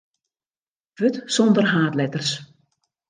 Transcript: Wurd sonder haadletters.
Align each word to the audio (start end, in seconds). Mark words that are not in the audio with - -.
Wurd 0.99 1.17
sonder 1.35 1.65
haadletters. 1.73 2.31